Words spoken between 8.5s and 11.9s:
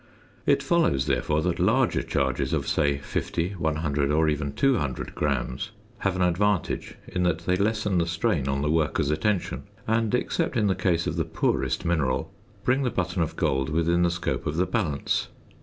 the worker's attention, and, except in the case of the poorest